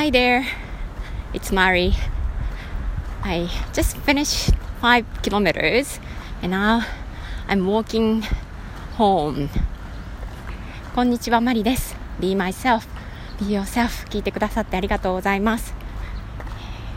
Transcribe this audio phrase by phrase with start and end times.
[0.00, 0.46] Hi there,
[1.34, 1.92] it's Mari.
[3.22, 6.00] I just finished five kilometers
[6.40, 6.86] and now
[7.46, 8.22] I'm walking
[8.96, 9.50] home.
[10.94, 11.98] こんにちは、マリです。
[12.18, 12.88] Be myself,
[13.40, 15.74] be yourself 聞いてくださってありがとうございます。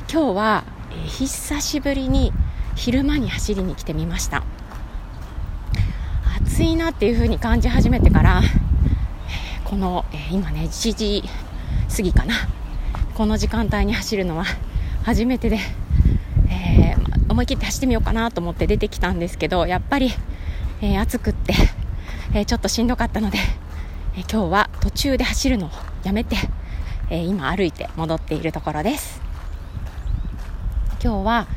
[0.09, 0.63] 今日は、
[1.05, 2.31] 久しぶりに
[2.77, 4.45] 昼間に走りに来てみました。
[6.41, 8.41] 暑いなっていう風に感じ始めてから、
[9.65, 11.29] この、今ね、1時
[11.93, 12.35] 過ぎかな。
[13.16, 14.45] この時間帯に走るのは
[15.03, 15.59] 初めてで、
[16.49, 20.09] えー、思い切って走ってみようかなと思って出てきたんですけどやっぱり、
[20.81, 21.54] えー、暑くって、
[22.34, 23.38] えー、ちょっとしんどかったので、
[24.18, 25.70] え今日は途中で走るのを
[26.04, 26.38] やめて、
[27.12, 29.21] え今歩いて戻っているところです。
[31.04, 31.48] 今日は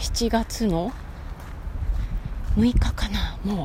[0.00, 0.90] 7月の
[2.56, 3.38] 6日かな。
[3.44, 3.64] もうは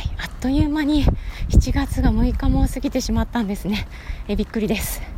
[0.00, 1.04] いあっという間に
[1.50, 3.86] 7月が6日も過ぎてしまったんですね。
[4.26, 5.15] えびっくりです。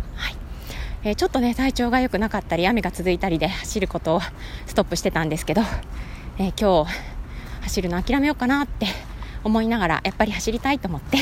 [1.04, 4.20] えー、ちょっとね体調が良くなかったり雨が続いたりで走ることを
[4.66, 5.62] ストップしてたんですけど、
[6.38, 6.92] えー、今日
[7.62, 8.86] 走るの諦めようかなって
[9.44, 11.18] 思いながらやっぱり走りたいと思って、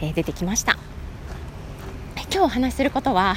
[0.00, 0.76] えー、出てきました。
[2.34, 3.36] 今日お話しすることは、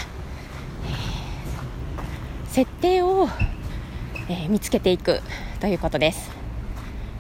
[2.48, 3.30] え設定を、
[4.28, 5.22] え見つけていく
[5.60, 6.32] ということです、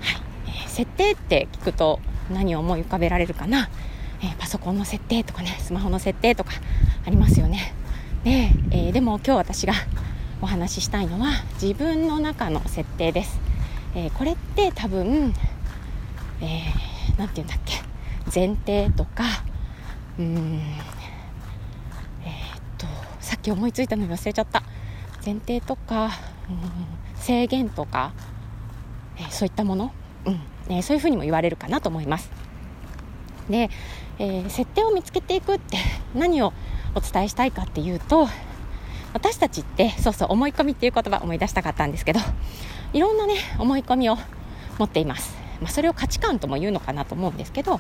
[0.02, 0.22] はい。
[0.66, 2.00] え設定って聞くと
[2.32, 3.70] 何を思い浮かべられるかな、
[4.24, 6.50] えパソコンの設定とかねスマホの設定とか
[7.06, 7.76] ありますよね。
[8.28, 9.74] で,、えー、でも今日私が
[10.42, 13.40] お話ししたいのは自分の中の設定です、
[13.96, 15.34] えー、これって多分
[16.42, 17.82] 何、えー、て言うんだっけ？
[18.36, 19.24] 前提とか
[20.20, 20.62] うん
[22.26, 22.86] えー、っと
[23.22, 24.62] さっき思いついたのに忘れちゃった。
[25.26, 26.12] 前提とか、うん、
[27.16, 28.12] 制限とか、
[29.18, 29.94] えー、そういったもの、
[30.26, 32.30] うんえー、そういうふうにも言われるかなと思います。
[33.50, 33.70] で、
[34.20, 35.78] えー、設定を見つけていくって
[36.14, 36.52] 何を
[36.98, 38.28] お伝えしたいかっていうと
[39.14, 42.20] 私たちってそうそう思い込みっていう言葉思い出したかったんですけど
[42.94, 44.18] いろんなね思い込みを
[44.78, 47.80] 持っています、まあ、それを価値観とも言うのかなと思うんですけど、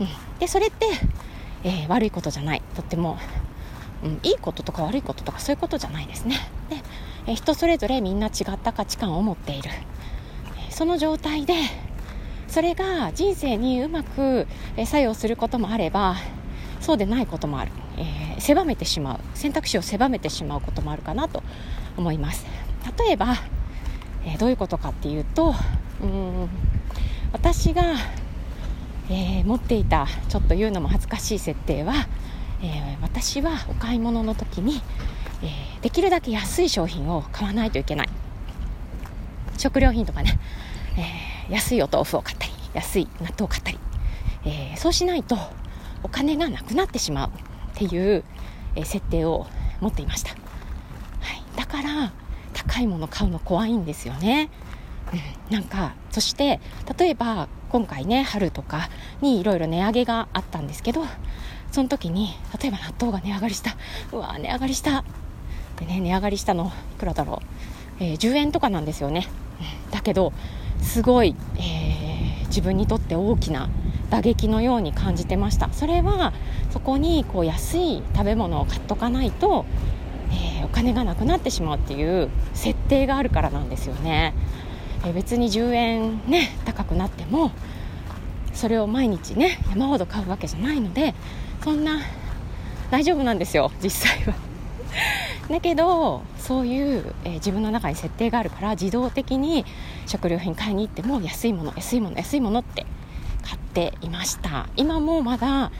[0.00, 0.08] うん、
[0.38, 0.86] でそれって、
[1.64, 2.62] えー、悪いことじゃない。
[2.74, 3.18] とっても、
[4.02, 6.36] うん、いいこととか悪いこととかそういうことじゃないですね。
[6.70, 6.76] で、
[7.26, 9.70] えー、人それぞれみんな違った価値観を持っている、
[10.70, 11.54] その状態で
[12.48, 14.46] それが人生にうまく
[14.84, 16.16] 作用することもあれば
[16.80, 21.42] そうでないこともある、えー、狭めてしまう選択肢を狭めてしまうこともあるかなと
[21.96, 22.46] 思います。
[22.98, 23.36] 例えば、
[24.24, 25.54] えー、どういうことかっていうと
[26.02, 26.48] うん。
[27.32, 27.82] 私が、
[29.10, 31.94] えー、持っていたちょっと言うのも恥ずかしい設定は、
[32.62, 34.80] え私はお買い物の時に、
[35.42, 38.08] えできるだけ安い商品を買わないといけない。
[39.58, 40.38] 食料品とかね、
[40.96, 43.78] え安いお豆腐を買ったり安い納豆を買ったり、
[44.44, 45.36] えそうしないと
[46.04, 47.30] お金がなくなってしまう
[47.74, 48.24] っていう、
[48.76, 49.46] え設定を
[49.80, 52.12] 持っていました、はい、だから
[52.52, 54.50] 高いもの買うの怖いんですよね、
[55.48, 56.60] うん、なんかそして
[56.98, 58.88] 例えば今回ね春とか
[59.20, 61.04] にいろいろ値上げがあったんですけど
[61.70, 62.30] その時に
[62.60, 63.76] 例えば納豆が値上がりした。
[64.12, 65.04] うわ値上がりした。
[65.78, 67.42] でね値上がりしたのいくらだろ
[68.00, 69.26] う、えー、10円とかなんですよね、
[69.86, 70.32] うん、だけど
[70.80, 73.68] すごい、えー、自分にとって大きな
[74.08, 75.72] 打撃のように感じてました。
[75.72, 76.32] それは
[76.74, 79.64] そこにこう安い食べ物を買っとかないと、
[80.32, 84.34] えー、お金がなくなってしまうっていう設定があるからなんですよね、
[85.04, 87.52] えー、別に10円ね高くなっても
[88.54, 91.14] それを毎日ね山ほど買うわけじゃないので
[91.62, 92.00] そんな
[92.90, 94.34] 大丈夫なんですよ実際は。
[95.48, 99.64] だけどそういう、えー、自分の中に設定があるから自動的に
[100.06, 102.84] 食料品買いに行っても安いもの安いもの安いものって
[103.44, 104.68] 買っていました。
[104.76, 105.70] 今もまだ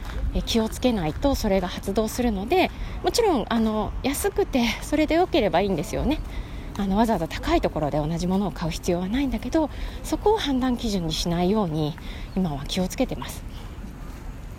[0.47, 2.71] 気をつけないとそれが発動するので
[3.03, 6.21] もちろんあの安くてそれで良ければいいんですよね。
[6.77, 9.71] あのわざわざ高いところで同じものを買う必要はないんだけど
[10.03, 11.97] そこを判断基準にしないように
[12.37, 13.45] 今は気をつけてます。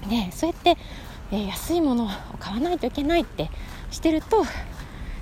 [0.10, 0.78] でそうやって、
[1.32, 2.08] えー、安いものを
[2.40, 3.50] 買わないといけないって
[3.92, 4.46] してると、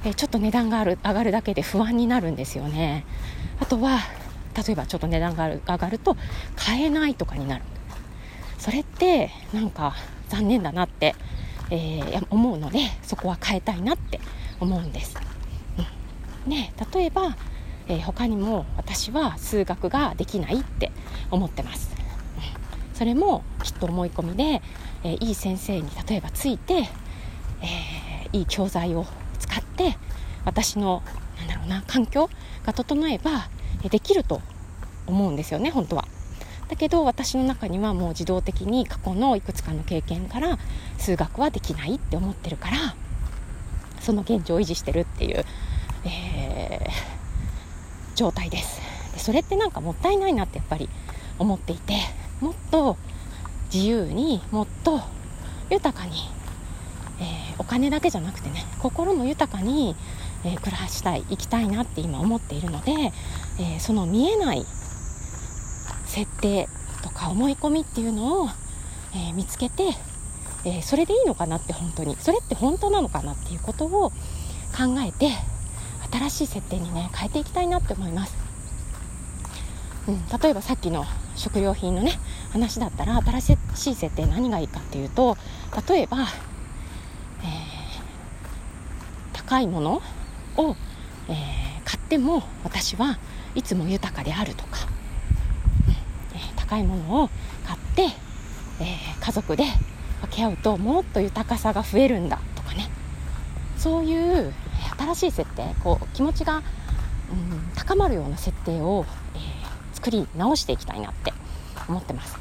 [0.05, 3.05] えー、ちょっと値段がある上がるだけで不安になるんですよね。
[3.59, 3.99] あとは
[4.55, 6.15] 例えばちょっと値段が上がると
[6.55, 7.63] 買えないとかになる。
[8.63, 9.93] それってなんか
[10.29, 11.15] 残念だなって、
[11.69, 14.19] えー、思うのでそこは変えたいなって
[14.59, 15.15] 思うんです、
[16.45, 17.35] うん、ね例えば、
[17.87, 20.91] えー、他にも私は数学ができないって
[21.29, 21.93] 思ってます、
[22.37, 24.61] うん、それもきっと思い込みで、
[25.03, 29.05] えー、いい先生に例えばついて、えーいい教材を
[29.39, 29.95] 使って
[30.43, 31.03] 私の
[31.37, 32.29] なんだろうな環境
[32.65, 33.47] が整えば
[33.89, 34.41] できると
[35.05, 36.07] 思うんですよね本当は。
[36.73, 40.57] だけど私の中にはもう自動的に過去のいくつかの経験から
[40.97, 42.95] 数学はできないって思ってるから
[43.99, 45.45] その現状を維持してるっていう、
[46.03, 48.81] えー、状態です。
[49.13, 50.89] でそれってなんかもったいないなってやっぱり
[51.37, 51.93] 思っていて
[52.41, 52.97] もっと
[53.71, 54.99] 自由にもっと
[55.69, 56.13] 豊かに、
[57.19, 59.95] えー、お金だけじゃなくてね心も豊かに、
[60.43, 63.13] えー、暮らしたい生きたいなって今思っているので、
[63.59, 64.65] え、その見えない
[66.13, 66.69] 設定
[67.01, 68.49] とか思い込みっていうのを、
[69.15, 69.83] え見つけて、
[70.63, 75.31] えそれでいいのかなって本当にそれって本当なのかなっていうことを考えて
[76.11, 78.37] 新しい設定にね変えていきたいなって思います、
[80.07, 81.03] うん、例えばさっきの
[81.35, 82.13] 食料品のね
[82.51, 85.35] 話だったら新しい設定何がいいかっていうと
[85.89, 86.27] 例えば、えー、
[89.33, 90.01] 高いもの
[90.55, 90.75] を、
[91.27, 91.35] え、
[91.83, 93.19] 買っても私は
[93.55, 94.82] いつも豊かであるとか、
[96.73, 97.29] 高いものを
[97.67, 98.15] 買って、
[98.81, 99.65] え家族で
[100.21, 102.89] 分け合うともっと豊かさが増えるんだとかね。
[103.77, 104.53] そういう
[104.97, 106.63] 新しい設定こう気持ちが、うん、
[107.75, 109.05] 高まるような設定を、
[109.35, 109.39] え
[109.93, 111.31] 作り直していきたいなって
[111.87, 112.37] 思ってます。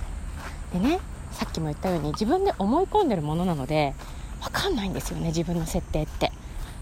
[0.72, 0.98] でね
[1.32, 3.94] さっきも言ったように自分で思い込んでるものなので
[4.40, 6.32] 分かんないんですよね自分の設定って。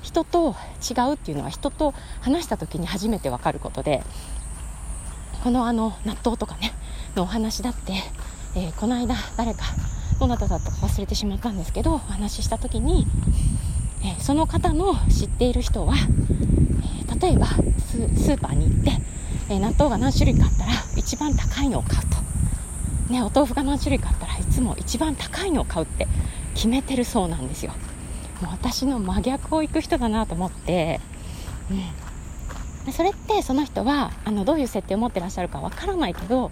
[0.03, 1.93] 人と違うっていうのは人と
[2.23, 4.03] 話した時に初めて分かることで
[5.43, 6.73] このあの納豆とかね
[7.17, 7.93] のお話だって、
[8.55, 9.65] えー、この間誰か
[10.19, 13.07] どなただったか忘れてしまったんですけどお話しした時に、
[14.03, 18.93] えー、その方の知っている人は、えー、例えばスーパーに行って、
[19.49, 23.13] え納豆が何種類かあったら一番高いのを買うと。
[23.13, 26.07] ね、お豆腐が何種類かあったらいつも一番高いのを買うって
[26.55, 27.73] 決めてるそうなんですよ。
[28.41, 31.01] もう私の真逆を行く人だなと思って、
[31.71, 31.83] うん、
[32.87, 36.51] でそれってその人はあのどういう設定を持ってらっしゃるかわからないけど、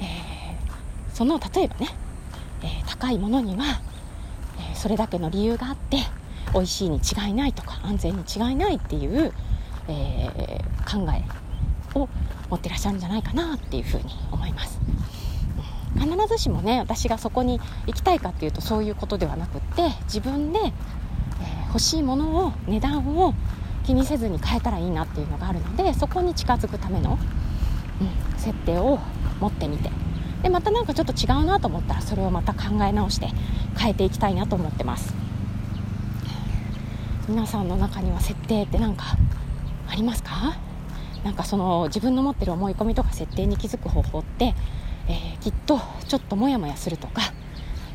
[0.00, 1.88] えー、その例えばね、
[2.62, 3.80] えー、高いものには、
[4.58, 5.98] えー、それだけの理由があって
[6.54, 9.32] 美味しいに違いないとか安全に違いないっていう、
[9.88, 11.24] え考え
[11.98, 12.08] を
[12.48, 14.78] 持ってらっしゃるんじゃないかなっていうふうに思います。
[15.98, 23.34] 必ずしもね私がそこに行きたいかっていうとそういうことではなくって自分で、えー、欲しいものを値段を
[23.86, 27.18] 気にせずに変えたらいいなっていうのがあるのでそこに近づくための、
[28.00, 28.98] うん、設定を
[29.40, 29.90] 持ってみて。
[30.42, 33.28] でまたなんかちょっと違うなと思ったらそれをまた考え直して
[33.78, 35.14] 変えていきたいなと思ってます。
[37.28, 39.16] 皆さんの中には設定って何か
[39.88, 40.56] ありますか？
[41.24, 44.54] なんかその自分の持ってる思い込みとか設定に気づく方法って
[45.08, 47.22] えー、きっとちょっとモヤモヤするとか、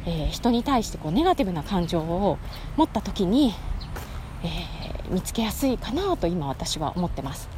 [0.05, 2.38] えー、人に対してこうネガティブな感情を
[2.77, 3.53] 持った時に、
[4.41, 4.81] えー、
[5.12, 7.50] 見つけやすいかなと今私は思ってます。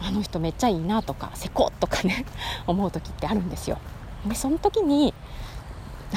[0.00, 2.24] あの人めっちゃいいなとかせことかね
[2.66, 3.78] 思う時ってあるんですよ。
[4.26, 5.14] でその時に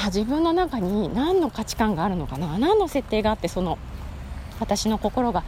[0.05, 3.77] 自分の中に何の価値観があるのかな何の設定があってその
[4.59, 5.43] 私の心が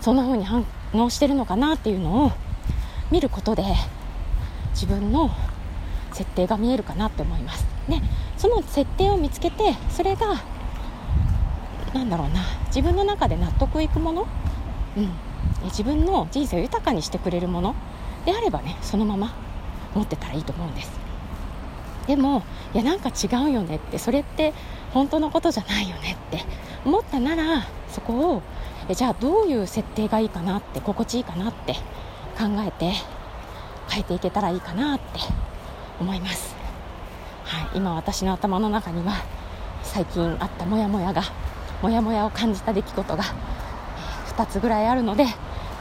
[0.00, 2.32] そんな風に反応してるのかなっていうのを
[3.10, 3.64] 見ることで
[4.72, 5.30] 自分の
[6.12, 7.66] 設定が見えるかなって思います。
[7.88, 8.00] で
[8.36, 10.42] その設定を見つけてそれが
[11.94, 14.26] 何だろうな自分の中で納得いくもの、
[14.96, 15.10] うん、
[15.64, 17.74] 自分の人生を豊かにしてくれるもの
[18.24, 19.34] であればねそのまま
[19.94, 20.90] 持ってたらいいと思うんです。
[22.06, 22.42] でも
[22.74, 24.52] いやなんか違うよねってそれって
[24.92, 26.44] 本当のことじゃないよねって
[26.84, 28.42] 思ったならそこを
[28.88, 31.74] えじゃあどういう設定がいいかなって心地いいかなって
[32.36, 32.92] 考えて
[33.88, 35.04] 変えていけたらいいかなって
[36.00, 36.56] 思います、
[37.44, 39.12] はい、今私の頭の中には
[39.82, 41.22] 最近あったモヤモヤが
[41.82, 43.22] モヤモヤを感じた出来事が
[44.36, 45.26] 2つぐらいあるので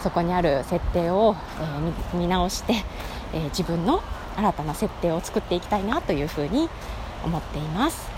[0.02, 2.74] そこにある設定を、えー、見直して、
[3.34, 4.02] えー、自分の
[4.36, 6.70] 新たな設定を作っていきたいなというふうに
[7.24, 8.10] 思っています。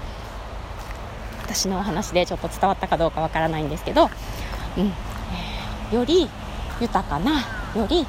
[1.43, 4.09] 私のお話でちょっと伝わったかどうかわからないんですけど、
[4.77, 6.29] うん、より
[6.79, 7.41] 豊かな
[7.75, 8.07] より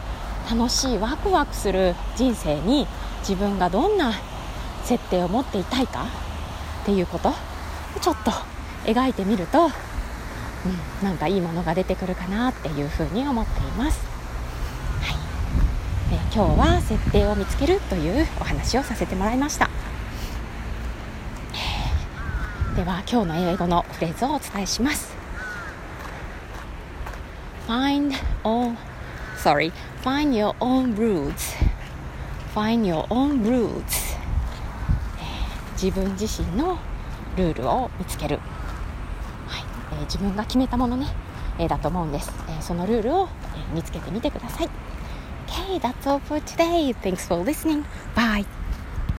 [0.50, 2.87] 楽しいワクワクする人生に
[3.21, 4.12] 自分がどんな
[4.85, 6.07] 設定を持っていたいか
[6.83, 7.33] っていうこと
[8.00, 8.31] ちょっと
[8.85, 9.71] 描いてみると、
[10.66, 14.00] うん、なんかいいものが出てくるかなっていうふうに思っています、
[15.00, 15.16] はい。
[16.14, 19.68] え今日は設定を見つけるというお話をさせてもらいました。
[22.76, 25.14] では今日の英語のフレーズをお伝えします。
[27.68, 28.75] Find all
[29.37, 31.54] sorry find your own roots.
[32.54, 33.83] Find your own rules、
[35.73, 36.78] 自分自身の
[37.37, 38.38] ルールを見つける、
[40.00, 41.06] え、自分が決めたものね、
[41.58, 43.28] え、だと思うんです、え、そのルールを、
[43.72, 44.68] え、見つけてみてください
[45.46, 47.84] k that's all for today thanks for listening
[48.14, 48.63] bye